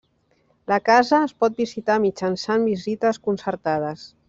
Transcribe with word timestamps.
La 0.71 0.79
casa 0.87 1.19
es 1.25 1.35
pot 1.43 1.59
visitar 1.63 1.99
mitjançant 2.07 2.67
visites 2.71 3.23
concertades. 3.29 4.11